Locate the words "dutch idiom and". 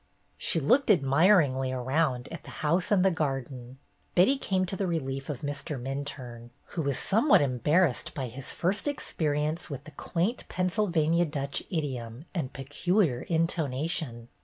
11.25-12.51